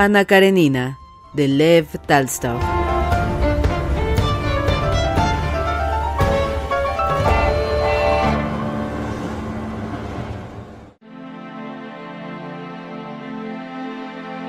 [0.00, 0.96] Ana Karenina,
[1.32, 2.60] de Lev Talstov.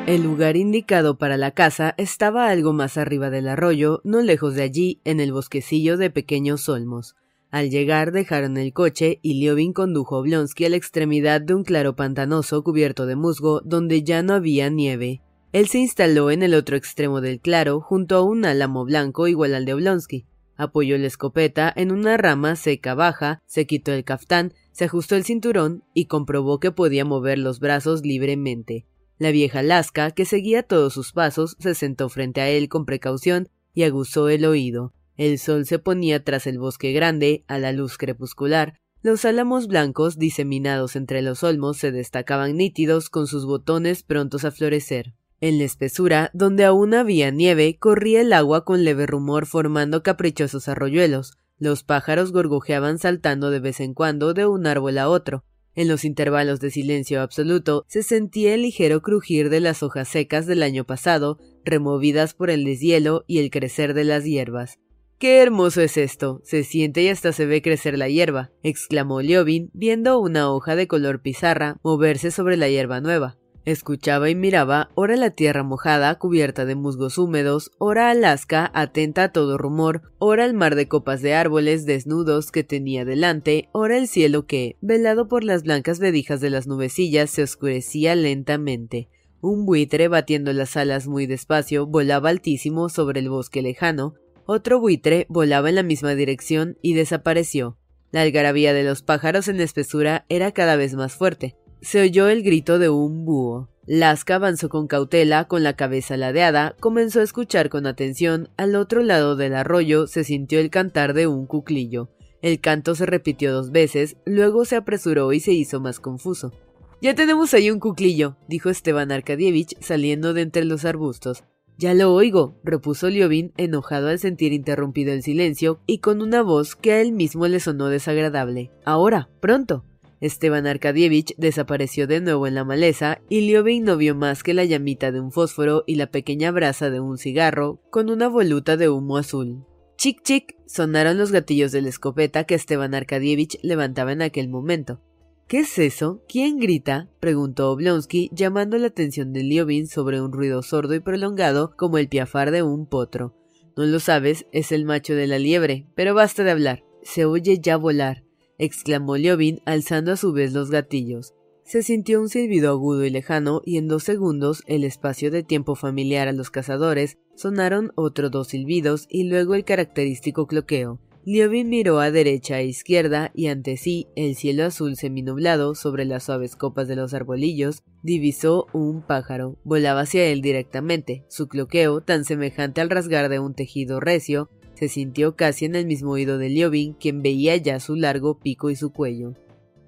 [0.06, 4.62] El lugar indicado para la casa estaba algo más arriba del arroyo, no lejos de
[4.62, 7.16] allí, en el bosquecillo de pequeños olmos.
[7.50, 11.64] Al llegar dejaron el coche y Liobin condujo a Oblonsky a la extremidad de un
[11.64, 15.24] claro pantanoso cubierto de musgo donde ya no había nieve.
[15.52, 19.56] Él se instaló en el otro extremo del claro, junto a un álamo blanco igual
[19.56, 20.26] al de Oblonsky.
[20.56, 25.24] Apoyó la escopeta en una rama seca baja, se quitó el caftán, se ajustó el
[25.24, 28.86] cinturón y comprobó que podía mover los brazos libremente.
[29.18, 33.50] La vieja Lasca, que seguía todos sus pasos, se sentó frente a él con precaución
[33.74, 34.94] y aguzó el oído.
[35.18, 38.80] El sol se ponía tras el bosque grande, a la luz crepuscular.
[39.02, 44.52] Los álamos blancos, diseminados entre los olmos, se destacaban nítidos con sus botones prontos a
[44.52, 45.14] florecer.
[45.42, 50.68] En la espesura, donde aún había nieve, corría el agua con leve rumor formando caprichosos
[50.68, 51.38] arroyuelos.
[51.58, 55.46] Los pájaros gorgojeaban saltando de vez en cuando de un árbol a otro.
[55.76, 60.46] En los intervalos de silencio absoluto se sentía el ligero crujir de las hojas secas
[60.46, 64.78] del año pasado, removidas por el deshielo y el crecer de las hierbas.
[65.20, 66.42] ¡Qué hermoso es esto!
[66.44, 70.88] Se siente y hasta se ve crecer la hierba, exclamó Liobin, viendo una hoja de
[70.88, 73.39] color pizarra moverse sobre la hierba nueva.
[73.70, 79.32] Escuchaba y miraba, ora la tierra mojada, cubierta de musgos húmedos, ora Alaska, atenta a
[79.32, 84.08] todo rumor, ora el mar de copas de árboles desnudos que tenía delante, ora el
[84.08, 89.08] cielo que, velado por las blancas vedijas de las nubecillas, se oscurecía lentamente.
[89.40, 94.16] Un buitre batiendo las alas muy despacio volaba altísimo sobre el bosque lejano,
[94.48, 97.78] otro buitre volaba en la misma dirección y desapareció.
[98.10, 101.56] La algarabía de los pájaros en espesura era cada vez más fuerte.
[101.82, 103.70] Se oyó el grito de un búho.
[103.86, 108.50] Lasca avanzó con cautela, con la cabeza ladeada, comenzó a escuchar con atención.
[108.58, 112.10] Al otro lado del arroyo se sintió el cantar de un cuclillo.
[112.42, 116.54] El canto se repitió dos veces, luego se apresuró y se hizo más confuso.
[117.02, 121.44] Ya tenemos ahí un cuclillo, dijo Esteban Arkadievich saliendo de entre los arbustos.
[121.78, 126.76] Ya lo oigo, repuso Liobin, enojado al sentir interrumpido el silencio y con una voz
[126.76, 128.70] que a él mismo le sonó desagradable.
[128.84, 129.86] Ahora, pronto.
[130.22, 134.66] Esteban Arkadievich desapareció de nuevo en la maleza y Liobin no vio más que la
[134.66, 138.90] llamita de un fósforo y la pequeña brasa de un cigarro con una voluta de
[138.90, 139.64] humo azul.
[139.98, 145.02] Chic chic sonaron los gatillos de la escopeta que Esteban Arkadievich levantaba en aquel momento.
[145.48, 146.22] ¿Qué es eso?
[146.28, 147.10] ¿Quién grita?
[147.20, 152.08] preguntó Oblonsky, llamando la atención de Liobin sobre un ruido sordo y prolongado como el
[152.08, 153.36] piafar de un potro.
[153.76, 156.84] No lo sabes, es el macho de la liebre, pero basta de hablar.
[157.02, 158.29] Se oye ya volar
[158.60, 161.34] exclamó Liobin alzando a su vez los gatillos.
[161.64, 165.76] Se sintió un silbido agudo y lejano y en dos segundos, el espacio de tiempo
[165.76, 171.00] familiar a los cazadores, sonaron otros dos silbidos y luego el característico cloqueo.
[171.26, 176.24] Liobin miró a derecha e izquierda y ante sí el cielo azul seminublado sobre las
[176.24, 179.58] suaves copas de los arbolillos divisó un pájaro.
[179.64, 181.26] Volaba hacia él directamente.
[181.30, 184.50] Su cloqueo, tan semejante al rasgar de un tejido recio,
[184.80, 188.70] se sintió casi en el mismo oído de Liobin, quien veía ya su largo pico
[188.70, 189.34] y su cuello.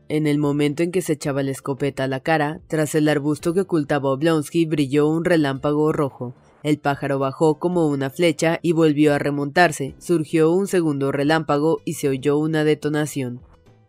[0.10, 3.54] En el momento en que se echaba la escopeta a la cara, tras el arbusto
[3.54, 6.36] que ocultaba Oblonsky brilló un relámpago rojo.
[6.62, 9.96] El pájaro bajó como una flecha y volvió a remontarse.
[9.98, 13.40] Surgió un segundo relámpago y se oyó una detonación.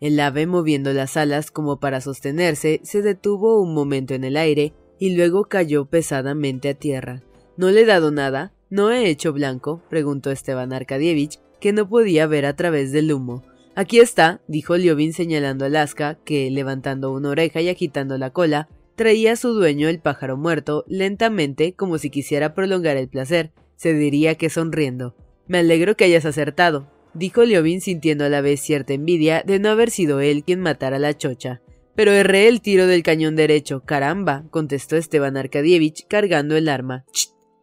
[0.00, 4.72] El ave, moviendo las alas como para sostenerse, se detuvo un momento en el aire
[5.00, 7.24] y luego cayó pesadamente a tierra.
[7.56, 8.52] ¿No le he dado nada?
[8.72, 9.82] ¿No he hecho blanco?
[9.90, 13.42] preguntó Esteban Arkadievich, que no podía ver a través del humo.
[13.74, 18.70] Aquí está, dijo Liovin señalando a Alaska, que, levantando una oreja y agitando la cola,
[18.96, 23.92] traía a su dueño el pájaro muerto, lentamente, como si quisiera prolongar el placer, se
[23.92, 25.16] diría que sonriendo.
[25.46, 29.68] Me alegro que hayas acertado, dijo Liovin sintiendo a la vez cierta envidia de no
[29.68, 31.60] haber sido él quien matara a la chocha.
[31.94, 33.82] Pero erré el tiro del cañón derecho.
[33.84, 37.04] Caramba, contestó Esteban Arkadievich cargando el arma.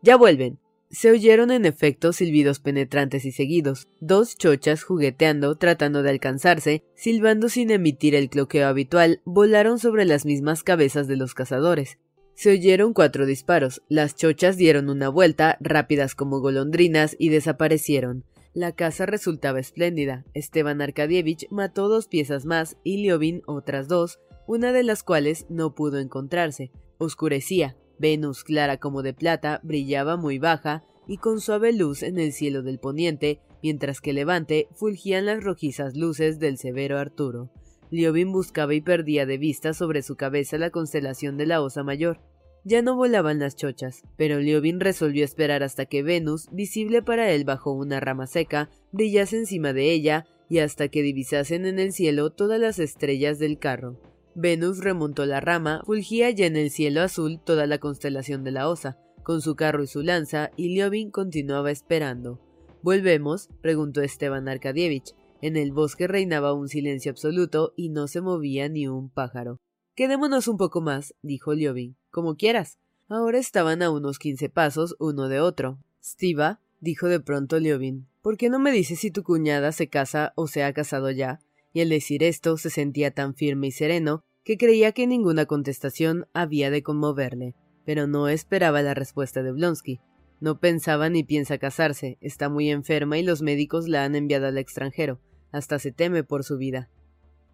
[0.04, 0.60] Ya vuelven.
[0.92, 7.48] Se oyeron en efecto silbidos penetrantes y seguidos, dos chochas jugueteando, tratando de alcanzarse, silbando
[7.48, 12.00] sin emitir el cloqueo habitual, volaron sobre las mismas cabezas de los cazadores.
[12.34, 18.24] Se oyeron cuatro disparos, las chochas dieron una vuelta, rápidas como golondrinas, y desaparecieron.
[18.54, 20.26] La caza resultaba espléndida.
[20.34, 25.76] Esteban Arkadievich mató dos piezas más y Liovin otras dos, una de las cuales no
[25.76, 26.72] pudo encontrarse.
[26.98, 32.32] Oscurecía, Venus, clara como de plata, brillaba muy baja y con suave luz en el
[32.34, 37.52] cielo del poniente, mientras que levante fulgían las rojizas luces del severo Arturo.
[37.92, 42.22] Liobin buscaba y perdía de vista sobre su cabeza la constelación de la Osa Mayor.
[42.64, 47.46] Ya no volaban las chochas, pero Liobin resolvió esperar hasta que Venus, visible para él
[47.46, 52.32] bajo una rama seca, brillase encima de ella y hasta que divisasen en el cielo
[52.32, 54.00] todas las estrellas del carro.
[54.36, 58.70] Venus remontó la rama, fulgía ya en el cielo azul toda la constelación de la
[58.70, 62.40] Osa, con su carro y su lanza, y Liobin continuaba esperando.
[62.82, 63.50] ¿Volvemos?
[63.62, 65.14] preguntó Esteban Arkadievich.
[65.42, 69.60] En el bosque reinaba un silencio absoluto y no se movía ni un pájaro.
[69.96, 71.96] Quedémonos un poco más, dijo Liobin.
[72.10, 72.78] Como quieras.
[73.10, 75.80] Ahora estaban a unos quince pasos uno de otro.
[76.02, 80.34] Stiva, dijo de pronto Liobin, ¿por qué no me dices si tu cuñada se casa
[80.36, 81.42] o se ha casado ya?
[81.74, 86.28] Y al decir esto se sentía tan firme y sereno que creía que ninguna contestación
[86.34, 87.56] había de conmoverle,
[87.86, 90.00] pero no esperaba la respuesta de Blonsky.
[90.40, 94.58] No pensaba ni piensa casarse, está muy enferma y los médicos la han enviado al
[94.58, 95.20] extranjero,
[95.52, 96.90] hasta se teme por su vida.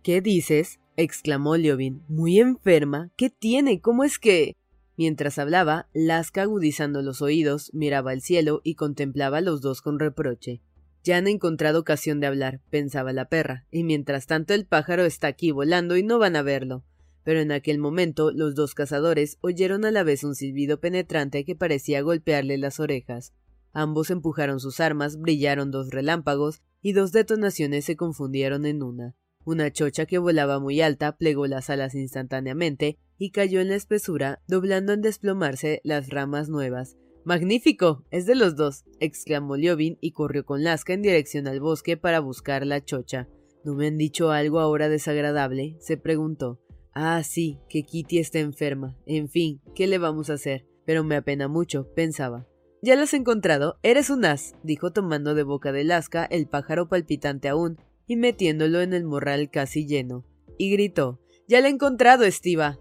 [0.03, 0.79] ¿Qué dices?
[0.97, 2.03] exclamó Liovin.
[2.07, 3.11] ¿Muy enferma?
[3.17, 3.81] ¿Qué tiene?
[3.81, 4.55] ¿Cómo es que?
[4.97, 9.99] Mientras hablaba, Laska, agudizando los oídos, miraba al cielo y contemplaba a los dos con
[9.99, 10.61] reproche.
[11.05, 15.27] Ya han encontrado ocasión de hablar, pensaba la perra, y mientras tanto el pájaro está
[15.27, 16.83] aquí volando y no van a verlo.
[17.23, 21.55] Pero en aquel momento los dos cazadores oyeron a la vez un silbido penetrante que
[21.55, 23.33] parecía golpearle las orejas.
[23.71, 29.15] Ambos empujaron sus armas, brillaron dos relámpagos, y dos detonaciones se confundieron en una.
[29.43, 34.41] Una chocha que volaba muy alta plegó las alas instantáneamente y cayó en la espesura,
[34.47, 38.05] doblando en desplomarse las ramas nuevas, Magnífico.
[38.11, 38.85] Es de los dos.
[38.99, 43.27] exclamó Liovin y corrió con Lasca en dirección al bosque para buscar la chocha.
[43.63, 45.75] ¿No me han dicho algo ahora desagradable?
[45.79, 46.61] se preguntó.
[46.93, 48.95] Ah, sí, que Kitty está enferma.
[49.07, 50.67] En fin, ¿qué le vamos a hacer?
[50.85, 52.47] Pero me apena mucho, pensaba.
[52.83, 53.79] Ya lo has encontrado.
[53.81, 58.81] Eres un as, dijo tomando de boca de Lasca el pájaro palpitante aún y metiéndolo
[58.81, 60.23] en el morral casi lleno.
[60.59, 61.19] Y gritó.
[61.47, 62.79] Ya lo he encontrado, Estiva.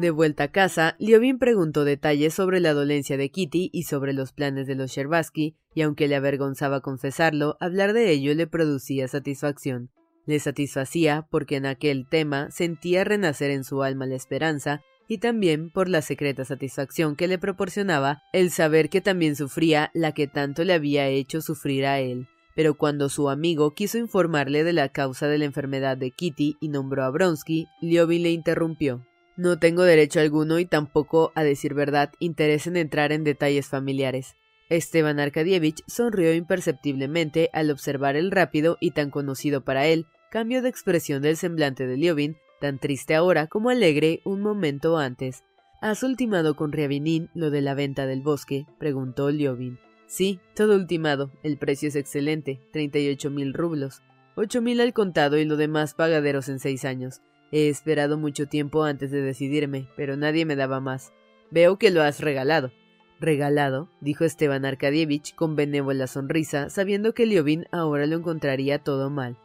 [0.00, 4.32] De vuelta a casa, Liovin preguntó detalles sobre la dolencia de Kitty y sobre los
[4.32, 9.90] planes de los Sherbaski, y aunque le avergonzaba confesarlo, hablar de ello le producía satisfacción.
[10.24, 15.70] Le satisfacía porque en aquel tema sentía renacer en su alma la esperanza, y también
[15.70, 20.64] por la secreta satisfacción que le proporcionaba el saber que también sufría la que tanto
[20.64, 22.26] le había hecho sufrir a él.
[22.56, 26.68] Pero cuando su amigo quiso informarle de la causa de la enfermedad de Kitty y
[26.68, 29.04] nombró a Bronsky, Liovin le interrumpió.
[29.40, 34.36] No tengo derecho alguno y tampoco, a decir verdad, interés en entrar en detalles familiares.
[34.68, 40.68] Esteban Arkadievich sonrió imperceptiblemente al observar el rápido y tan conocido para él cambio de
[40.68, 45.42] expresión del semblante de Liovin, tan triste ahora como alegre un momento antes.
[45.80, 48.66] ¿Has ultimado con Riavinin lo de la venta del bosque?
[48.78, 49.78] preguntó Liovin.
[50.06, 51.30] Sí, todo ultimado.
[51.42, 54.02] El precio es excelente, treinta y ocho mil rublos.
[54.36, 57.22] Ocho mil al contado y lo demás pagaderos en seis años.
[57.52, 61.12] He esperado mucho tiempo antes de decidirme, pero nadie me daba más.
[61.50, 62.72] Veo que lo has regalado.
[63.18, 63.88] ¿Regalado?
[64.00, 69.36] dijo Esteban Arkadievich con benévola sonrisa, sabiendo que Liovin ahora lo encontraría todo mal.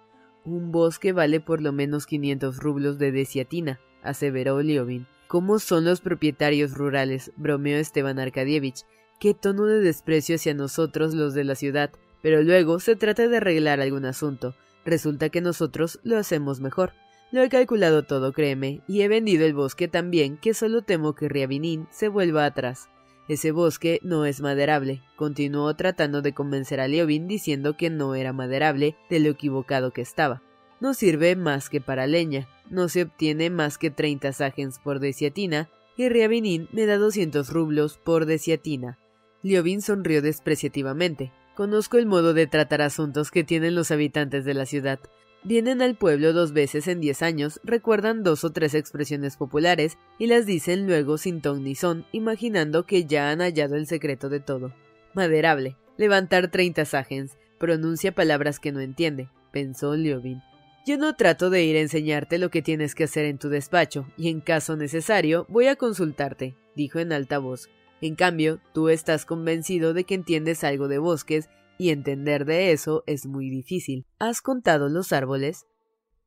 [0.46, 5.08] Un bosque vale por lo menos quinientos rublos de desiatina, aseveró Liovin.
[5.28, 7.32] ¿Cómo son los propietarios rurales?
[7.36, 8.86] bromeó Esteban Arkadievich.
[9.20, 11.90] Qué tono de desprecio hacia nosotros los de la ciudad.
[12.22, 14.56] Pero luego se trata de arreglar algún asunto.
[14.86, 16.94] Resulta que nosotros lo hacemos mejor.
[17.32, 21.28] Lo he calculado todo, créeme, y he vendido el bosque también, que solo temo que
[21.28, 22.90] Riavinín se vuelva atrás.
[23.28, 28.34] Ese bosque no es maderable, continuó tratando de convencer a Leovin diciendo que no era
[28.34, 30.44] maderable de lo equivocado que estaba.
[30.80, 35.70] No sirve más que para leña, no se obtiene más que 30 sagens por deciatina,
[35.98, 39.00] y Riavinín me da 200 rublos por deciatina.
[39.42, 41.32] Liovin sonrió despreciativamente.
[41.56, 45.00] Conozco el modo de tratar asuntos que tienen los habitantes de la ciudad.
[45.48, 50.26] Vienen al pueblo dos veces en diez años, recuerdan dos o tres expresiones populares y
[50.26, 54.40] las dicen luego sin ton ni son, imaginando que ya han hallado el secreto de
[54.40, 54.74] todo.
[55.14, 60.42] Maderable, levantar treinta sagens, pronuncia palabras que no entiende, pensó Liovin.
[60.84, 64.08] Yo no trato de ir a enseñarte lo que tienes que hacer en tu despacho,
[64.18, 67.70] y en caso necesario voy a consultarte, dijo en alta voz.
[68.02, 73.04] En cambio, tú estás convencido de que entiendes algo de bosques y entender de eso
[73.06, 74.06] es muy difícil.
[74.20, 75.66] ¿Has contado los árboles?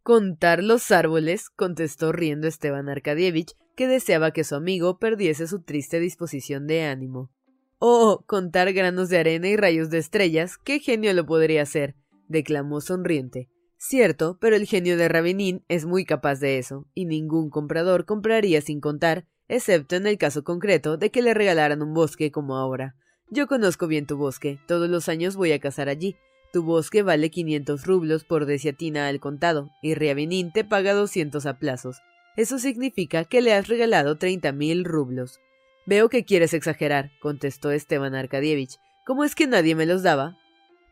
[0.02, 6.00] Contar los árboles, contestó riendo Esteban Arkadievich, que deseaba que su amigo perdiese su triste
[6.00, 7.30] disposición de ánimo.
[7.78, 11.94] Oh, contar granos de arena y rayos de estrellas, qué genio lo podría hacer,
[12.26, 13.48] declamó sonriente.
[13.76, 18.60] Cierto, pero el genio de Rabinín es muy capaz de eso, y ningún comprador compraría
[18.60, 22.96] sin contar, excepto en el caso concreto de que le regalaran un bosque como ahora.
[23.30, 26.16] Yo conozco bien tu bosque, todos los años voy a cazar allí.
[26.50, 31.58] Tu bosque vale 500 rublos por deciatina al contado, y Riavinín te paga 200 a
[31.58, 31.98] plazos.
[32.36, 35.40] Eso significa que le has regalado treinta mil rublos.
[35.84, 38.78] Veo que quieres exagerar, contestó Esteban Arkadievich.
[39.04, 40.38] ¿Cómo es que nadie me los daba?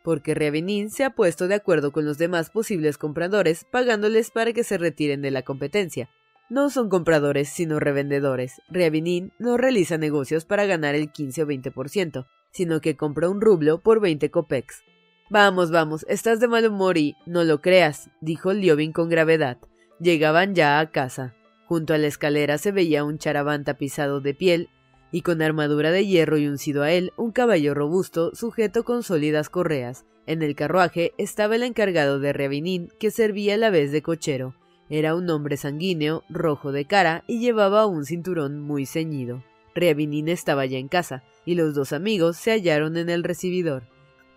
[0.04, 4.62] Porque Riavinín se ha puesto de acuerdo con los demás posibles compradores, pagándoles para que
[4.62, 6.10] se retiren de la competencia.
[6.48, 8.62] No son compradores, sino revendedores.
[8.68, 13.80] Riavinín no realiza negocios para ganar el 15 o 20%, sino que compra un rublo
[13.80, 14.84] por 20 copex.
[15.28, 19.58] Vamos, vamos, estás de mal humor y no lo creas, dijo Liobin con gravedad.
[19.98, 21.34] Llegaban ya a casa.
[21.66, 24.68] Junto a la escalera se veía un charabán tapizado de piel
[25.10, 29.48] y con armadura de hierro y uncido a él un caballo robusto sujeto con sólidas
[29.48, 30.04] correas.
[30.26, 34.54] En el carruaje estaba el encargado de Riavinín que servía a la vez de cochero.
[34.88, 39.42] Era un hombre sanguíneo, rojo de cara y llevaba un cinturón muy ceñido.
[39.74, 43.84] Riavinín estaba ya en casa, y los dos amigos se hallaron en el recibidor.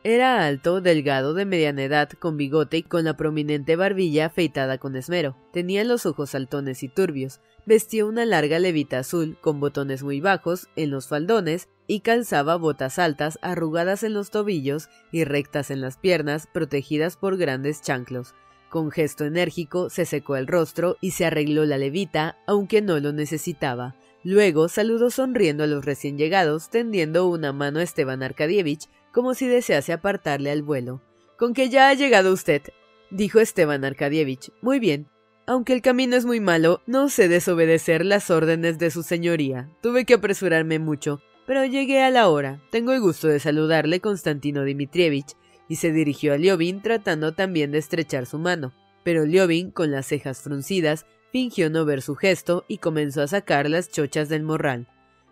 [0.04, 4.96] Era alto, delgado, de mediana edad, con bigote y con la prominente barbilla afeitada con
[4.96, 5.36] esmero.
[5.52, 7.42] Tenía los ojos saltones y turbios.
[7.66, 12.98] Vestía una larga levita azul, con botones muy bajos, en los faldones, y calzaba botas
[12.98, 18.34] altas, arrugadas en los tobillos y rectas en las piernas, protegidas por grandes chanclos.
[18.70, 23.12] Con gesto enérgico se secó el rostro y se arregló la levita, aunque no lo
[23.12, 23.96] necesitaba.
[24.24, 29.48] Luego saludó sonriendo a los recién llegados, tendiendo una mano a Esteban Arkadievich, como si
[29.48, 31.02] desease apartarle al vuelo.
[31.38, 32.62] Con que ya ha llegado usted,
[33.10, 34.52] dijo Esteban Arkadievich.
[34.62, 35.08] Muy bien.
[35.48, 39.68] Aunque el camino es muy malo, no sé desobedecer las órdenes de su señoría.
[39.82, 42.62] Tuve que apresurarme mucho, pero llegué a la hora.
[42.70, 45.36] Tengo el gusto de saludarle, Constantino Dmitrievich,
[45.70, 48.74] y se dirigió a Liobin tratando también de estrechar su mano.
[49.04, 53.70] Pero Liobin, con las cejas fruncidas, fingió no ver su gesto y comenzó a sacar
[53.70, 54.88] las chochas del morral.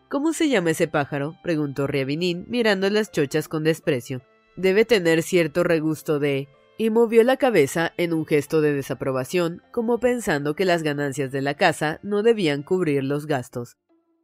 [0.10, 1.36] ¿Cómo se llama ese pájaro?
[1.44, 4.22] preguntó Riavinín, mirando las chochas con desprecio.
[4.56, 6.48] Debe tener cierto regusto de.
[6.78, 11.42] y movió la cabeza en un gesto de desaprobación, como pensando que las ganancias de
[11.42, 13.76] la casa no debían cubrir los gastos.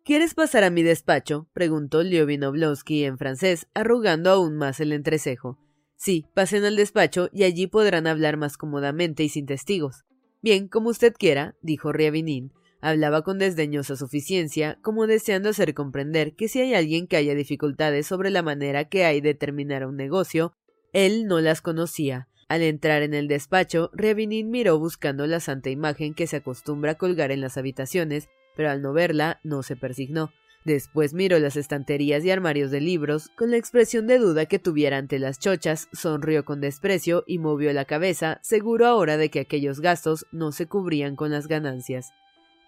[0.05, 1.47] ¿Quieres pasar a mi despacho?
[1.53, 5.57] preguntó Liobin Oblonsky en francés, arrugando aún más el entrecejo.
[6.03, 10.03] Sí, pasen al despacho y allí podrán hablar más cómodamente y sin testigos.
[10.41, 12.51] Bien, como usted quiera, dijo Riavinín.
[12.81, 18.05] Hablaba con desdeñosa suficiencia, como deseando hacer comprender que si hay alguien que haya dificultades
[18.05, 20.51] sobre la manera que hay de terminar un negocio,
[20.91, 22.27] él no las conocía.
[22.49, 26.97] Al entrar en el despacho, Riavinín miró buscando la santa imagen que se acostumbra a
[26.97, 30.33] colgar en las habitaciones, pero al no verla no se persignó.
[30.65, 34.97] Después miró las estanterías y armarios de libros, con la expresión de duda que tuviera
[34.97, 39.81] ante las chochas, sonrió con desprecio y movió la cabeza, seguro ahora de que aquellos
[39.81, 42.11] gastos no se cubrían con las ganancias.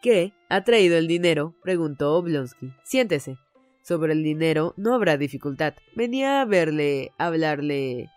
[0.02, 0.34] ¿Qué?
[0.50, 1.56] ¿Ha traído el dinero?
[1.64, 2.74] preguntó Oblonsky.
[2.84, 3.38] Siéntese.
[3.82, 5.76] Sobre el dinero no habrá dificultad.
[5.96, 8.10] Venía a verle, a hablarle.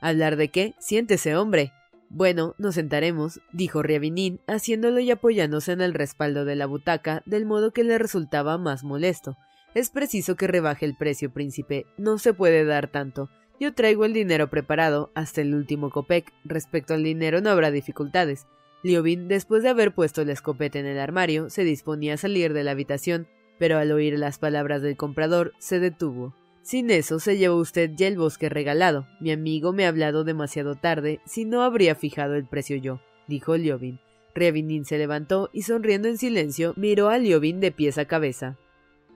[0.00, 0.74] ¿Hablar de qué?
[0.78, 1.72] Siéntese, hombre.
[2.08, 7.46] Bueno, nos sentaremos, dijo Riavinín, haciéndolo y apoyándose en el respaldo de la butaca, del
[7.46, 9.36] modo que le resultaba más molesto.
[9.74, 11.84] Es preciso que rebaje el precio, príncipe.
[11.98, 13.28] No se puede dar tanto.
[13.58, 16.32] Yo traigo el dinero preparado, hasta el último copec.
[16.44, 18.46] Respecto al dinero no habrá dificultades.
[18.82, 22.64] Liobin, después de haber puesto la escopeta en el armario, se disponía a salir de
[22.64, 23.26] la habitación,
[23.58, 26.34] pero al oír las palabras del comprador, se detuvo.
[26.66, 29.06] Sin eso se llevó usted ya el bosque regalado.
[29.20, 33.56] Mi amigo me ha hablado demasiado tarde, si no habría fijado el precio yo, dijo
[33.56, 34.00] Liobin.
[34.34, 38.58] Ryabinin se levantó y sonriendo en silencio miró a Liovin de pies a cabeza.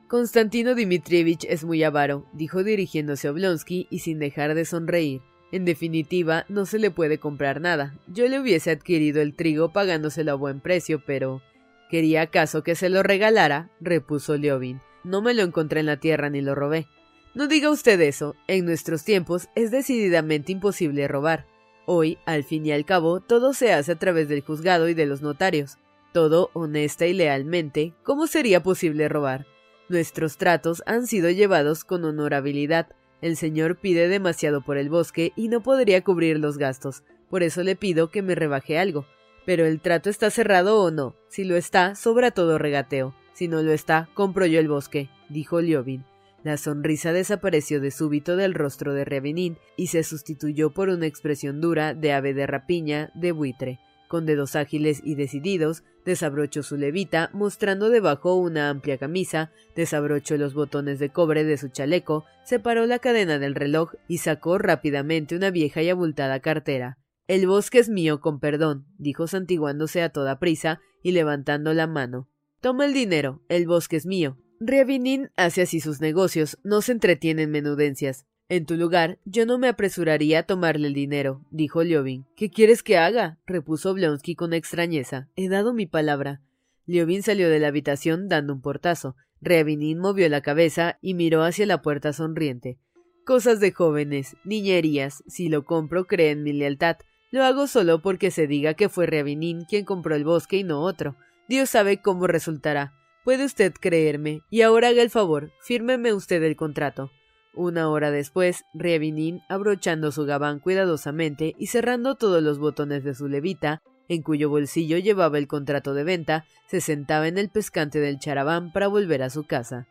[0.06, 5.20] Constantino Dmitrievich es muy avaro, dijo dirigiéndose a Oblonsky y sin dejar de sonreír.
[5.50, 7.98] En definitiva, no se le puede comprar nada.
[8.06, 11.42] Yo le hubiese adquirido el trigo pagándoselo a buen precio, pero...
[11.90, 13.70] ¿Quería acaso que se lo regalara?
[13.80, 14.80] repuso Liovin.
[15.02, 16.86] No me lo encontré en la tierra ni lo robé.
[17.32, 18.34] No diga usted eso.
[18.48, 21.46] En nuestros tiempos es decididamente imposible robar.
[21.86, 25.06] Hoy, al fin y al cabo, todo se hace a través del juzgado y de
[25.06, 25.78] los notarios.
[26.12, 27.94] Todo honesta y lealmente.
[28.02, 29.46] ¿Cómo sería posible robar?
[29.88, 32.88] Nuestros tratos han sido llevados con honorabilidad.
[33.20, 37.04] El señor pide demasiado por el bosque y no podría cubrir los gastos.
[37.28, 39.06] Por eso le pido que me rebaje algo.
[39.46, 41.14] Pero el trato está cerrado o no.
[41.28, 43.14] Si lo está, sobra todo regateo.
[43.34, 46.04] Si no lo está, compro yo el bosque, dijo Liovin.
[46.42, 51.60] La sonrisa desapareció de súbito del rostro de Revenin y se sustituyó por una expresión
[51.60, 53.78] dura de ave de rapiña, de buitre.
[54.08, 60.54] Con dedos ágiles y decididos, desabrochó su levita, mostrando debajo una amplia camisa, desabrochó los
[60.54, 65.50] botones de cobre de su chaleco, separó la cadena del reloj y sacó rápidamente una
[65.50, 66.98] vieja y abultada cartera.
[67.28, 72.28] El bosque es mío, con perdón, dijo santiguándose a toda prisa y levantando la mano.
[72.60, 74.38] Toma el dinero, el bosque es mío.
[74.62, 78.26] Riavinin hace así sus negocios, no se entretiene en menudencias.
[78.50, 82.26] En tu lugar, yo no me apresuraría a tomarle el dinero, dijo Liovin.
[82.36, 83.38] ¿Qué quieres que haga?
[83.46, 85.30] repuso Blonsky con extrañeza.
[85.34, 86.42] He dado mi palabra.
[86.84, 89.16] Liovin salió de la habitación dando un portazo.
[89.40, 92.76] Riavinin movió la cabeza y miró hacia la puerta sonriente.
[93.24, 95.24] Cosas de jóvenes, niñerías.
[95.26, 96.98] Si lo compro, cree en mi lealtad.
[97.30, 100.82] Lo hago solo porque se diga que fue Riavinin quien compró el bosque y no
[100.82, 101.16] otro.
[101.48, 102.99] Dios sabe cómo resultará.
[103.24, 104.40] Puede usted creerme.
[104.50, 107.10] Y ahora haga el favor, fírmeme usted el contrato.
[107.54, 113.28] Una hora después, Rievinin, abrochando su gabán cuidadosamente y cerrando todos los botones de su
[113.28, 118.18] levita, en cuyo bolsillo llevaba el contrato de venta, se sentaba en el pescante del
[118.18, 119.86] charabán para volver a su casa.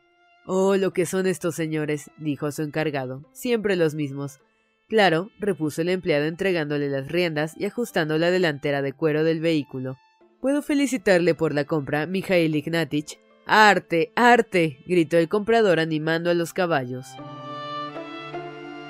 [0.46, 4.40] Oh, lo que son estos señores, dijo su encargado, siempre los mismos.
[4.88, 9.98] Claro, repuso el empleado entregándole las riendas y ajustando la delantera de cuero del vehículo.
[10.42, 13.20] Puedo felicitarle por la compra, Mijail Ignatich.
[13.46, 17.08] Arte, arte, gritó el comprador animando a los caballos.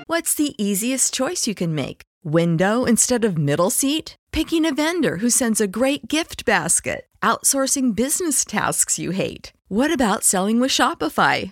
[0.07, 2.03] What's the easiest choice you can make?
[2.23, 4.15] Window instead of middle seat?
[4.31, 7.07] Picking a vendor who sends a great gift basket?
[7.23, 9.51] Outsourcing business tasks you hate?
[9.69, 11.51] What about selling with Shopify?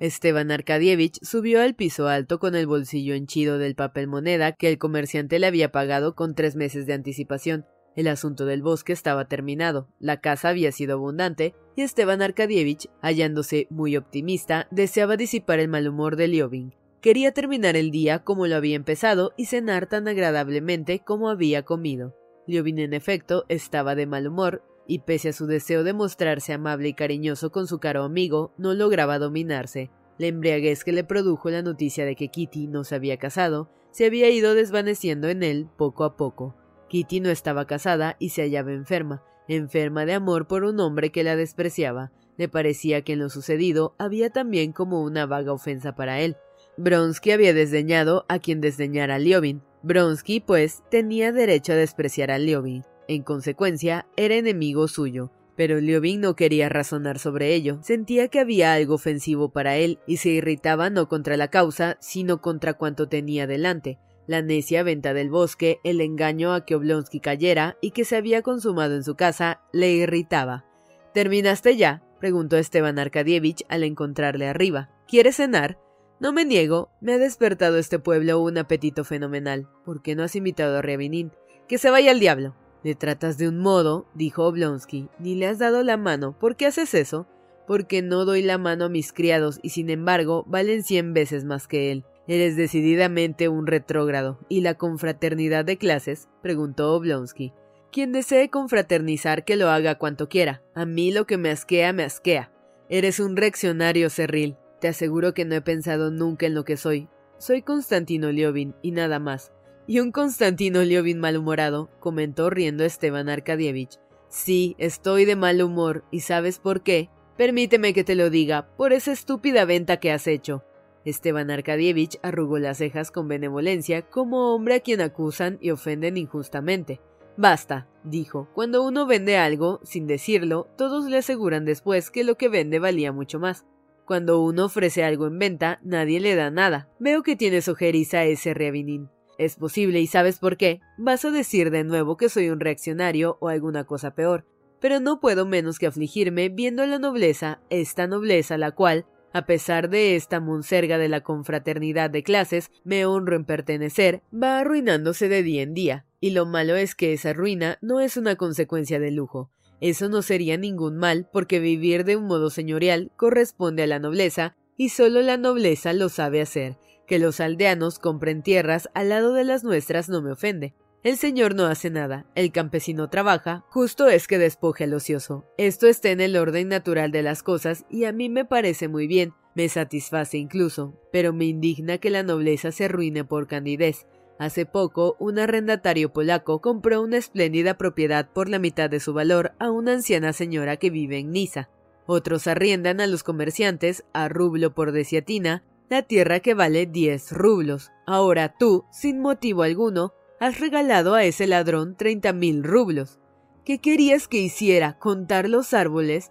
[0.00, 4.78] Esteban Arkadievich subió al piso alto con el bolsillo henchido del papel moneda que el
[4.78, 7.66] comerciante le había pagado con tres meses de anticipación.
[7.96, 13.66] El asunto del bosque estaba terminado, la casa había sido abundante, y Esteban Arkadievich, hallándose
[13.70, 16.74] muy optimista, deseaba disipar el mal humor de Liobin.
[17.00, 22.16] Quería terminar el día como lo había empezado y cenar tan agradablemente como había comido.
[22.48, 26.88] Liobin, en efecto, estaba de mal humor, y pese a su deseo de mostrarse amable
[26.88, 29.90] y cariñoso con su caro amigo, no lograba dominarse.
[30.16, 34.06] La embriaguez que le produjo la noticia de que Kitty no se había casado se
[34.06, 36.56] había ido desvaneciendo en él poco a poco.
[36.88, 41.22] Kitty no estaba casada y se hallaba enferma, enferma de amor por un hombre que
[41.22, 42.12] la despreciaba.
[42.36, 46.36] Le parecía que en lo sucedido había también como una vaga ofensa para él.
[46.78, 49.62] Bronsky había desdeñado a quien desdeñara Liobin.
[49.82, 52.84] Bronsky, pues, tenía derecho a despreciar a Liobin.
[53.08, 55.32] En consecuencia, era enemigo suyo.
[55.56, 57.80] Pero Liobin no quería razonar sobre ello.
[57.82, 62.40] Sentía que había algo ofensivo para él y se irritaba no contra la causa, sino
[62.40, 63.98] contra cuanto tenía delante.
[64.28, 68.42] La necia venta del bosque, el engaño a que Oblonsky cayera y que se había
[68.42, 70.64] consumado en su casa, le irritaba.
[71.12, 72.04] ¿Terminaste ya?
[72.20, 74.90] preguntó Esteban Arkadievich al encontrarle arriba.
[75.08, 75.78] ¿Quieres cenar?
[76.20, 79.68] No me niego, me ha despertado este pueblo un apetito fenomenal.
[79.84, 81.30] ¿Por qué no has invitado a Riavinin?
[81.68, 82.56] Que se vaya al diablo.
[82.82, 86.36] Le tratas de un modo, dijo Oblonsky, ni le has dado la mano.
[86.36, 87.28] ¿Por qué haces eso?
[87.68, 91.68] Porque no doy la mano a mis criados y sin embargo valen cien veces más
[91.68, 92.04] que él.
[92.26, 94.40] Eres decididamente un retrógrado.
[94.48, 96.28] ¿Y la confraternidad de clases?
[96.42, 97.52] preguntó Oblonsky.
[97.92, 100.62] Quien desee confraternizar que lo haga cuanto quiera.
[100.74, 102.50] A mí lo que me asquea, me asquea.
[102.88, 104.56] Eres un reaccionario cerril.
[104.80, 107.08] Te aseguro que no he pensado nunca en lo que soy.
[107.38, 109.52] Soy Constantino Liovin y nada más.
[109.86, 113.98] Y un Constantino Liovin malhumorado, comentó riendo Esteban Arkadievich.
[114.28, 117.08] Sí, estoy de mal humor, ¿y sabes por qué?
[117.36, 120.64] Permíteme que te lo diga, por esa estúpida venta que has hecho.
[121.04, 127.00] Esteban Arkadievich arrugó las cejas con benevolencia, como hombre a quien acusan y ofenden injustamente.
[127.36, 132.48] Basta, dijo, cuando uno vende algo, sin decirlo, todos le aseguran después que lo que
[132.48, 133.64] vende valía mucho más.
[134.08, 136.88] Cuando uno ofrece algo en venta, nadie le da nada.
[136.98, 139.10] Veo que tienes ojeriza ese reavinín.
[139.36, 140.80] Es posible y sabes por qué.
[140.96, 144.46] Vas a decir de nuevo que soy un reaccionario o alguna cosa peor.
[144.80, 149.90] Pero no puedo menos que afligirme viendo la nobleza, esta nobleza la cual, a pesar
[149.90, 155.42] de esta monserga de la confraternidad de clases, me honro en pertenecer, va arruinándose de
[155.42, 156.06] día en día.
[156.18, 159.50] Y lo malo es que esa ruina no es una consecuencia del lujo.
[159.80, 164.56] Eso no sería ningún mal, porque vivir de un modo señorial corresponde a la nobleza,
[164.76, 169.44] y solo la nobleza lo sabe hacer, que los aldeanos compren tierras al lado de
[169.44, 170.74] las nuestras no me ofende.
[171.04, 175.44] El señor no hace nada, el campesino trabaja, justo es que despoje al ocioso.
[175.56, 179.06] Esto está en el orden natural de las cosas y a mí me parece muy
[179.06, 184.06] bien, me satisface incluso, pero me indigna que la nobleza se arruine por candidez.
[184.38, 189.52] Hace poco, un arrendatario polaco compró una espléndida propiedad por la mitad de su valor
[189.58, 191.70] a una anciana señora que vive en Niza.
[192.06, 197.90] Otros arriendan a los comerciantes, a rublo por desiatina, la tierra que vale 10 rublos.
[198.06, 203.18] Ahora tú, sin motivo alguno, has regalado a ese ladrón treinta mil rublos.
[203.64, 204.98] ¿Qué querías que hiciera?
[204.98, 206.30] ¿Contar los árboles?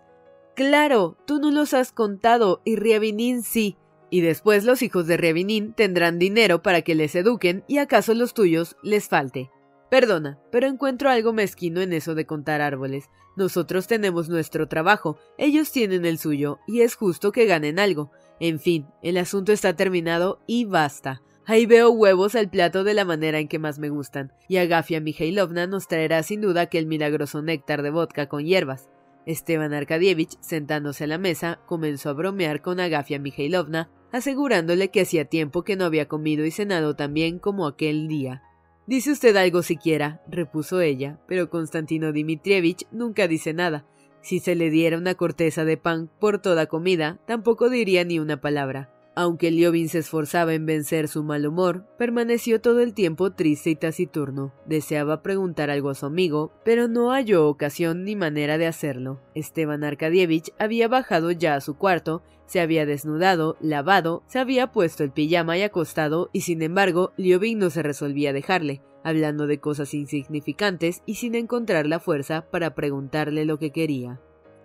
[0.56, 3.78] Claro, tú no los has contado y Riavinín sí.
[4.10, 8.34] Y después los hijos de Riavinín tendrán dinero para que les eduquen y acaso los
[8.34, 9.52] tuyos les falte.
[9.90, 13.10] Perdona, pero encuentro algo mezquino en eso de contar árboles.
[13.38, 18.12] Nosotros tenemos nuestro trabajo, ellos tienen el suyo, y es justo que ganen algo.
[18.40, 21.22] En fin, el asunto está terminado y basta.
[21.46, 25.00] Ahí veo huevos al plato de la manera en que más me gustan, y Agafia
[25.00, 28.90] Mijailovna nos traerá sin duda aquel milagroso néctar de vodka con hierbas.
[29.26, 35.26] Esteban Arkadievich, sentándose a la mesa, comenzó a bromear con Agafia Mijailovna, asegurándole que hacía
[35.26, 38.44] tiempo que no había comido y cenado tan bien como aquel día.
[38.86, 43.86] Dice usted algo siquiera, repuso ella, pero Constantino Dmitrievich nunca dice nada,
[44.22, 48.42] si se le diera una corteza de pan por toda comida, tampoco diría ni una
[48.42, 48.97] palabra.
[49.20, 53.76] Aunque Liobin se esforzaba en vencer su mal humor, permaneció todo el tiempo triste y
[53.76, 54.54] taciturno.
[54.68, 59.20] Deseaba preguntar algo a su amigo, pero no halló ocasión ni manera de hacerlo.
[59.34, 65.04] Esteban Arkadievich había bajado ya a su cuarto, se había desnudado, lavado, se había puesto
[65.04, 69.94] el pijama y acostado, y sin embargo, Liobin no se resolvía dejarle hablando de cosas
[69.94, 74.20] insignificantes y sin encontrar la fuerza para preguntarle lo que quería.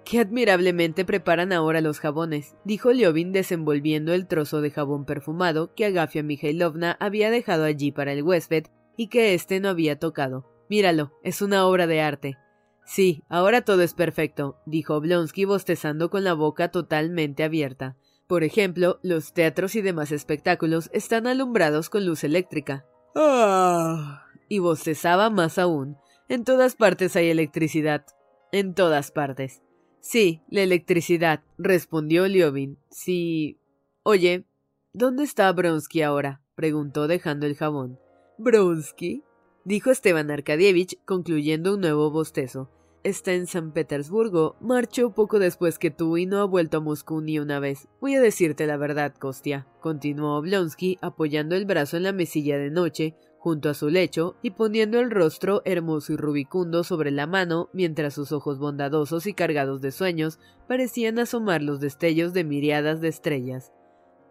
[0.05, 5.87] Qué admirablemente preparan ahora los jabones, dijo Liobin desenvolviendo el trozo de jabón perfumado que
[5.87, 8.65] Agafia Mijailovna había dejado allí para el huésped
[8.97, 10.49] y que éste no había tocado.
[10.69, 12.39] Míralo, es una obra de arte.
[12.85, 17.97] Sí, ahora todo es perfecto, dijo Oblonsky bostezando con la boca totalmente abierta.
[18.27, 22.87] Por ejemplo, los teatros y demás espectáculos están alumbrados con luz eléctrica.
[23.15, 24.27] Ah.
[24.49, 25.97] Y bostezaba más aún.
[26.29, 28.05] En todas partes hay electricidad.
[28.51, 29.63] En todas partes.
[30.03, 32.77] Sí, la electricidad, respondió Liobin.
[32.91, 33.57] Sí.
[34.03, 34.45] Oye,
[34.93, 36.43] ¿dónde está Bronsky ahora?
[36.57, 38.01] preguntó dejando el jabón.
[38.37, 39.23] ¿Bronsky?
[39.65, 42.69] dijo Esteban Arkadievich, concluyendo un nuevo bostezo.
[43.05, 44.57] Está en San Petersburgo.
[44.61, 47.87] Marchó poco después que tú y no ha vuelto a Moscú ni una vez.
[48.01, 52.71] Voy a decirte la verdad, Kostia, continuó Oblonsky, apoyando el brazo en la mesilla de
[52.71, 57.69] noche, junto a su lecho, y poniendo el rostro hermoso y rubicundo sobre la mano,
[57.73, 63.09] mientras sus ojos bondadosos y cargados de sueños parecían asomar los destellos de miriadas de
[63.09, 63.73] estrellas.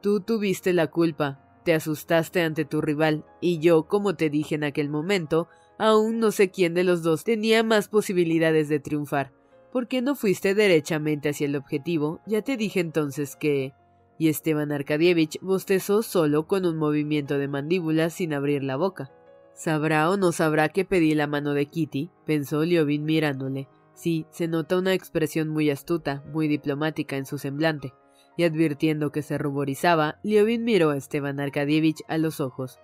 [0.01, 4.63] Tú tuviste la culpa, te asustaste ante tu rival, y yo, como te dije en
[4.63, 5.49] aquel momento,
[5.83, 9.33] Aún no sé quién de los dos tenía más posibilidades de triunfar.
[9.71, 12.21] ¿Por qué no fuiste derechamente hacia el objetivo?
[12.27, 13.73] Ya te dije entonces que...
[14.21, 19.11] Y Esteban Arkadievich bostezó solo con un movimiento de mandíbula sin abrir la boca.
[19.55, 22.11] ¿Sabrá o no sabrá que pedí la mano de Kitty?
[22.23, 23.67] pensó Liovin mirándole.
[23.95, 27.95] Sí, se nota una expresión muy astuta, muy diplomática en su semblante.
[28.37, 32.77] Y advirtiendo que se ruborizaba, Liovin miró a Esteban Arkadievich a los ojos.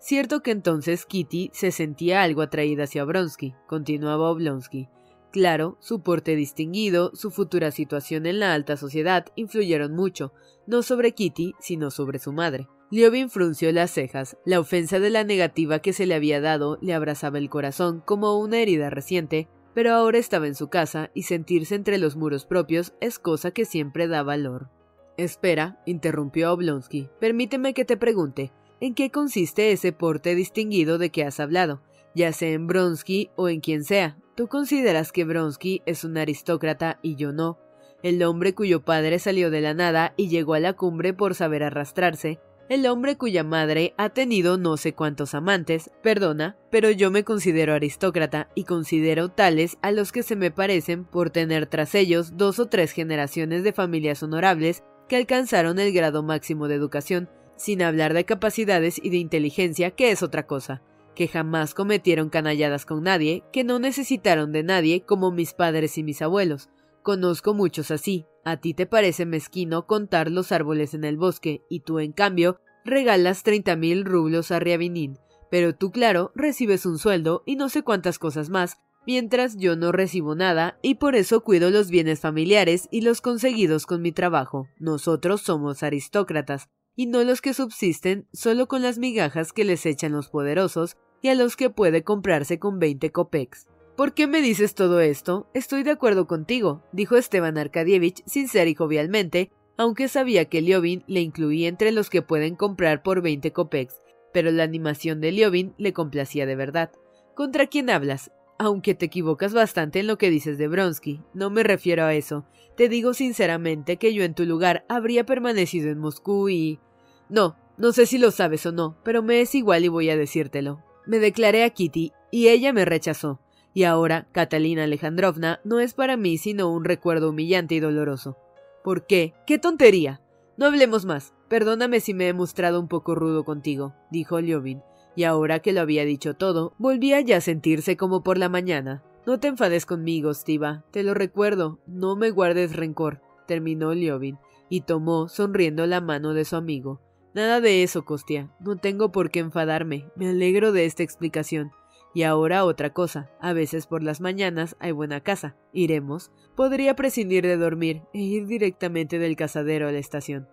[0.00, 4.88] Cierto que entonces Kitty se sentía algo atraída hacia Bronsky, continuaba Oblonsky.
[5.32, 10.32] Claro, su porte distinguido, su futura situación en la alta sociedad influyeron mucho,
[10.66, 12.68] no sobre Kitty, sino sobre su madre.
[12.90, 14.36] Liobin frunció las cejas.
[14.44, 18.36] La ofensa de la negativa que se le había dado le abrazaba el corazón como
[18.40, 22.92] una herida reciente, pero ahora estaba en su casa y sentirse entre los muros propios
[23.00, 24.68] es cosa que siempre da valor.
[25.16, 27.08] Espera, interrumpió Oblonsky.
[27.20, 31.82] Permíteme que te pregunte, ¿en qué consiste ese porte distinguido de que has hablado?
[32.16, 36.98] Ya sea en Bronsky o en quien sea, Tú consideras que Bronsky es un aristócrata
[37.02, 37.58] y yo no.
[38.02, 41.62] El hombre cuyo padre salió de la nada y llegó a la cumbre por saber
[41.62, 42.40] arrastrarse.
[42.70, 47.74] El hombre cuya madre ha tenido no sé cuántos amantes, perdona, pero yo me considero
[47.74, 52.58] aristócrata y considero tales a los que se me parecen por tener tras ellos dos
[52.60, 58.14] o tres generaciones de familias honorables que alcanzaron el grado máximo de educación, sin hablar
[58.14, 60.80] de capacidades y de inteligencia, que es otra cosa
[61.14, 66.02] que jamás cometieron canalladas con nadie, que no necesitaron de nadie como mis padres y
[66.02, 66.70] mis abuelos.
[67.02, 68.26] Conozco muchos así.
[68.44, 72.60] A ti te parece mezquino contar los árboles en el bosque, y tú, en cambio,
[72.84, 75.18] regalas treinta mil rublos a Riavinín.
[75.50, 79.92] Pero tú, claro, recibes un sueldo y no sé cuántas cosas más, mientras yo no
[79.92, 84.68] recibo nada y por eso cuido los bienes familiares y los conseguidos con mi trabajo.
[84.78, 90.12] Nosotros somos aristócratas, y no los que subsisten solo con las migajas que les echan
[90.12, 93.66] los poderosos y a los que puede comprarse con 20 copex.
[93.96, 95.48] ¿Por qué me dices todo esto?
[95.52, 101.20] Estoy de acuerdo contigo, dijo Esteban Arkadievich sincero y jovialmente, aunque sabía que Liovin le
[101.20, 104.00] incluía entre los que pueden comprar por 20 copex,
[104.32, 106.92] pero la animación de Liovin le complacía de verdad.
[107.34, 108.30] ¿Contra quién hablas?
[108.58, 112.44] Aunque te equivocas bastante en lo que dices de Bronsky, no me refiero a eso.
[112.80, 116.80] Te digo sinceramente que yo en tu lugar habría permanecido en Moscú y...
[117.28, 120.16] No, no sé si lo sabes o no, pero me es igual y voy a
[120.16, 120.82] decírtelo.
[121.04, 123.38] Me declaré a Kitty y ella me rechazó.
[123.74, 128.38] Y ahora Catalina Alejandrovna no es para mí sino un recuerdo humillante y doloroso.
[128.82, 129.34] ¿Por qué?
[129.46, 130.22] ¡Qué tontería!
[130.56, 131.34] No hablemos más.
[131.50, 134.80] Perdóname si me he mostrado un poco rudo contigo, dijo Liovin,
[135.14, 139.04] y ahora que lo había dicho todo, volvía ya a sentirse como por la mañana.
[139.30, 140.82] No te enfades conmigo, Stiva.
[140.90, 141.78] Te lo recuerdo.
[141.86, 144.38] No me guardes rencor, terminó Liovin,
[144.68, 147.00] y tomó, sonriendo, la mano de su amigo.
[147.32, 148.50] Nada de eso, Costia.
[148.58, 150.08] No tengo por qué enfadarme.
[150.16, 151.70] Me alegro de esta explicación.
[152.12, 153.30] Y ahora otra cosa.
[153.40, 155.54] A veces por las mañanas hay buena casa.
[155.72, 156.32] Iremos.
[156.56, 160.48] Podría prescindir de dormir e ir directamente del cazadero a la estación.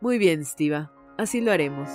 [0.00, 0.92] Muy bien, Stiva.
[1.16, 1.88] Así lo haremos.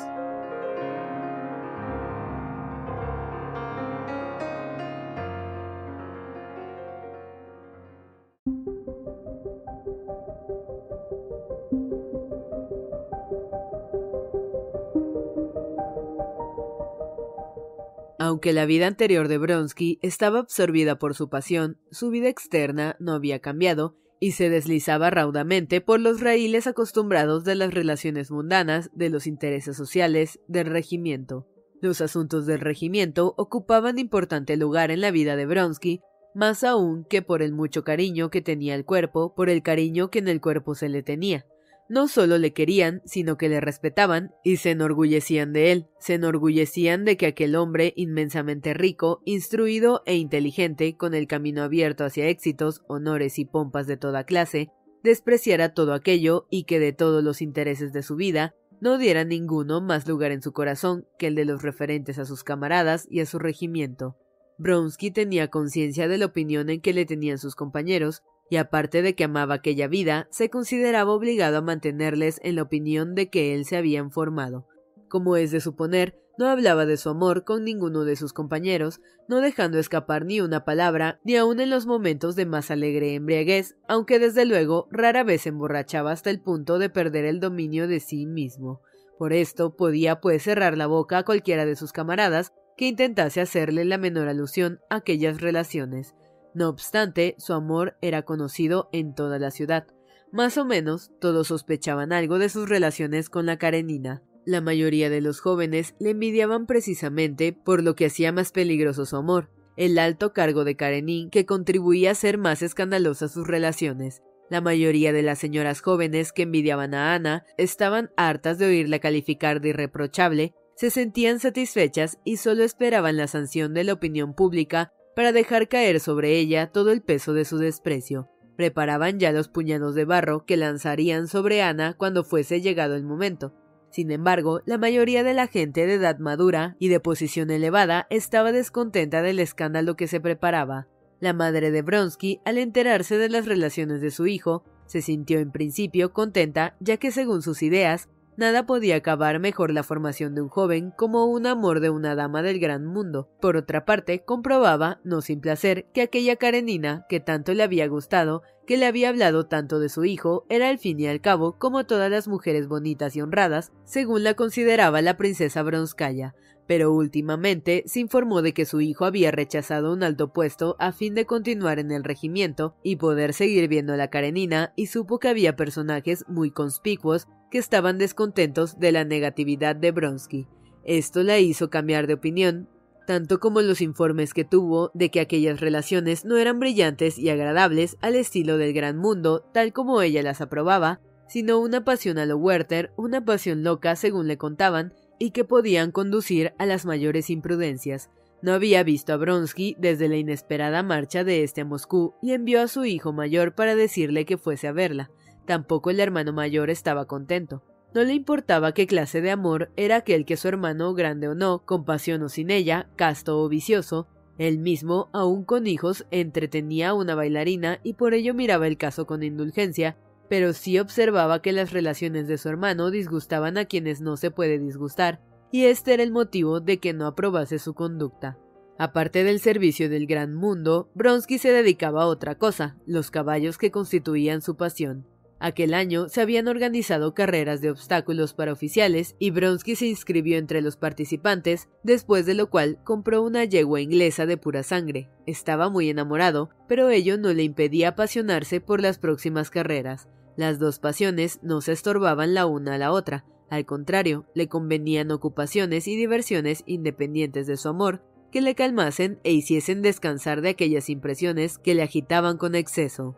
[18.41, 23.13] Aunque la vida anterior de Bronsky estaba absorbida por su pasión, su vida externa no
[23.13, 29.11] había cambiado y se deslizaba raudamente por los raíles acostumbrados de las relaciones mundanas, de
[29.11, 31.45] los intereses sociales, del regimiento.
[31.81, 36.01] Los asuntos del regimiento ocupaban importante lugar en la vida de Bronsky,
[36.33, 40.17] más aún que por el mucho cariño que tenía el cuerpo, por el cariño que
[40.17, 41.45] en el cuerpo se le tenía.
[41.91, 47.03] No solo le querían, sino que le respetaban y se enorgullecían de él, se enorgullecían
[47.03, 52.81] de que aquel hombre inmensamente rico, instruido e inteligente, con el camino abierto hacia éxitos,
[52.87, 54.69] honores y pompas de toda clase,
[55.03, 59.81] despreciara todo aquello y que de todos los intereses de su vida no diera ninguno
[59.81, 63.25] más lugar en su corazón que el de los referentes a sus camaradas y a
[63.25, 64.15] su regimiento.
[64.57, 69.15] Bronsky tenía conciencia de la opinión en que le tenían sus compañeros, y aparte de
[69.15, 73.63] que amaba aquella vida, se consideraba obligado a mantenerles en la opinión de que él
[73.63, 74.67] se había formado.
[75.07, 79.39] Como es de suponer, no hablaba de su amor con ninguno de sus compañeros, no
[79.39, 84.19] dejando escapar ni una palabra, ni aun en los momentos de más alegre embriaguez, aunque
[84.19, 88.25] desde luego rara vez se emborrachaba hasta el punto de perder el dominio de sí
[88.25, 88.81] mismo.
[89.17, 93.85] Por esto podía pues cerrar la boca a cualquiera de sus camaradas que intentase hacerle
[93.85, 96.15] la menor alusión a aquellas relaciones.
[96.53, 99.87] No obstante, su amor era conocido en toda la ciudad.
[100.31, 104.23] Más o menos, todos sospechaban algo de sus relaciones con la Karenina.
[104.45, 109.15] La mayoría de los jóvenes le envidiaban precisamente por lo que hacía más peligroso su
[109.15, 114.21] amor, el alto cargo de Karenin que contribuía a hacer más escandalosas sus relaciones.
[114.49, 119.61] La mayoría de las señoras jóvenes que envidiaban a Ana estaban hartas de oírla calificar
[119.61, 125.31] de irreprochable, se sentían satisfechas y solo esperaban la sanción de la opinión pública para
[125.31, 128.29] dejar caer sobre ella todo el peso de su desprecio.
[128.55, 133.53] Preparaban ya los puñados de barro que lanzarían sobre Ana cuando fuese llegado el momento.
[133.89, 138.51] Sin embargo, la mayoría de la gente de edad madura y de posición elevada estaba
[138.51, 140.87] descontenta del escándalo que se preparaba.
[141.19, 145.51] La madre de Bronsky, al enterarse de las relaciones de su hijo, se sintió en
[145.51, 150.49] principio contenta, ya que según sus ideas, nada podía acabar mejor la formación de un
[150.49, 153.29] joven como un amor de una dama del gran mundo.
[153.39, 158.43] Por otra parte, comprobaba, no sin placer, que aquella Karenina, que tanto le había gustado,
[158.65, 161.85] que le había hablado tanto de su hijo, era al fin y al cabo como
[161.85, 166.33] todas las mujeres bonitas y honradas, según la consideraba la princesa Bronskaya,
[166.67, 171.15] pero últimamente se informó de que su hijo había rechazado un alto puesto a fin
[171.15, 175.27] de continuar en el regimiento y poder seguir viendo a la Karenina y supo que
[175.27, 180.47] había personajes muy conspicuos que estaban descontentos de la negatividad de Bronsky.
[180.83, 182.67] Esto la hizo cambiar de opinión,
[183.05, 187.97] tanto como los informes que tuvo de que aquellas relaciones no eran brillantes y agradables
[188.01, 192.37] al estilo del gran mundo, tal como ella las aprobaba, sino una pasión a lo
[192.37, 198.09] Werther, una pasión loca según le contaban, y que podían conducir a las mayores imprudencias.
[198.41, 202.61] No había visto a Bronsky desde la inesperada marcha de este a Moscú y envió
[202.61, 205.11] a su hijo mayor para decirle que fuese a verla.
[205.45, 207.63] Tampoco el hermano mayor estaba contento.
[207.93, 211.65] No le importaba qué clase de amor era aquel que su hermano, grande o no,
[211.65, 216.93] con pasión o sin ella, casto o vicioso, él mismo, aun con hijos, entretenía a
[216.93, 219.97] una bailarina y por ello miraba el caso con indulgencia,
[220.29, 224.57] pero sí observaba que las relaciones de su hermano disgustaban a quienes no se puede
[224.57, 228.39] disgustar, y este era el motivo de que no aprobase su conducta.
[228.77, 233.69] Aparte del servicio del gran mundo, Bronsky se dedicaba a otra cosa, los caballos que
[233.69, 235.05] constituían su pasión.
[235.43, 240.61] Aquel año se habían organizado carreras de obstáculos para oficiales y Bronsky se inscribió entre
[240.61, 245.09] los participantes, después de lo cual compró una yegua inglesa de pura sangre.
[245.25, 250.07] Estaba muy enamorado, pero ello no le impedía apasionarse por las próximas carreras.
[250.37, 255.11] Las dos pasiones no se estorbaban la una a la otra, al contrario, le convenían
[255.11, 258.01] ocupaciones y diversiones independientes de su amor,
[258.31, 263.17] que le calmasen e hiciesen descansar de aquellas impresiones que le agitaban con exceso.